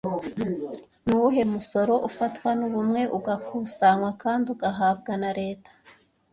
[1.05, 5.71] Ni uwuhe musoro ufatwa n'Ubumwe ugakusanywa kandi ugahabwa na Leta